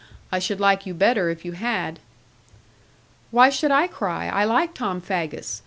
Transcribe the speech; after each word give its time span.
I 0.31 0.39
should 0.39 0.59
like 0.59 0.87
you 0.87 0.95
better 0.95 1.29
if 1.29 1.45
you 1.45 1.51
had.' 1.51 1.99
'Why 3.29 3.51
should 3.51 3.69
I 3.69 3.85
cry? 3.85 4.29
I 4.29 4.45
like 4.45 4.73
Tom 4.73 4.99
Faggus. 4.99 5.59